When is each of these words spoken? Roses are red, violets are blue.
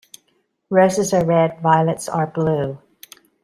Roses 0.71 1.13
are 1.13 1.23
red, 1.23 1.61
violets 1.61 2.09
are 2.09 2.25
blue. 2.25 2.79